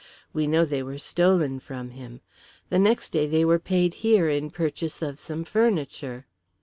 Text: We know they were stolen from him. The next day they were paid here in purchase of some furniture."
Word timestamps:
We 0.33 0.47
know 0.47 0.65
they 0.65 0.81
were 0.81 0.97
stolen 0.97 1.59
from 1.59 1.91
him. 1.91 2.21
The 2.71 2.79
next 2.79 3.11
day 3.11 3.27
they 3.27 3.45
were 3.45 3.59
paid 3.59 3.93
here 3.93 4.27
in 4.29 4.49
purchase 4.49 5.03
of 5.03 5.19
some 5.19 5.43
furniture." 5.43 6.25